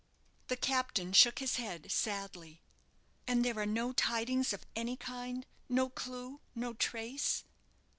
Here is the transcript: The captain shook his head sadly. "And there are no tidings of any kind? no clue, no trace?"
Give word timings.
The 0.47 0.57
captain 0.57 1.13
shook 1.13 1.37
his 1.37 1.57
head 1.57 1.91
sadly. 1.91 2.63
"And 3.27 3.45
there 3.45 3.59
are 3.59 3.67
no 3.67 3.93
tidings 3.93 4.51
of 4.51 4.65
any 4.75 4.97
kind? 4.97 5.45
no 5.69 5.89
clue, 5.89 6.39
no 6.55 6.73
trace?" 6.73 7.43